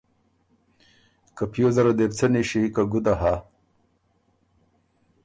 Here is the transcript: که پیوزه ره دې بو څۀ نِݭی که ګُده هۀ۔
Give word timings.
که 1.35 1.43
پیوزه 1.51 1.81
ره 1.85 1.93
دې 1.97 2.05
بو 2.09 2.15
څۀ 2.17 2.27
نِݭی 2.33 2.61
که 2.75 2.83
ګُده 2.91 3.13
هۀ۔ 3.21 3.35